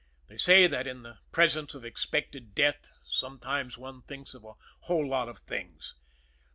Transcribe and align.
They 0.29 0.37
say 0.39 0.65
that 0.65 0.87
in 0.87 1.03
the 1.03 1.19
presence 1.31 1.75
of 1.75 1.85
expected 1.85 2.55
death 2.55 2.91
sometimes 3.05 3.77
one 3.77 4.01
thinks 4.01 4.33
of 4.33 4.43
a 4.43 4.53
whole 4.85 5.07
lot 5.07 5.29
of 5.29 5.37
things. 5.41 5.93